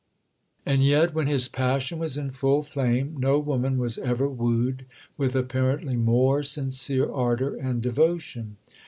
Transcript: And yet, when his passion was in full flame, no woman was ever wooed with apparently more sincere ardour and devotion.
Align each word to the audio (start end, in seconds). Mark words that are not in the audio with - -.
And 0.65 0.83
yet, 0.83 1.13
when 1.13 1.27
his 1.27 1.47
passion 1.47 1.99
was 1.99 2.17
in 2.17 2.31
full 2.31 2.63
flame, 2.63 3.13
no 3.19 3.37
woman 3.37 3.77
was 3.77 3.99
ever 3.99 4.27
wooed 4.27 4.87
with 5.15 5.35
apparently 5.35 5.95
more 5.95 6.41
sincere 6.41 7.07
ardour 7.07 7.53
and 7.53 7.83
devotion. 7.83 8.57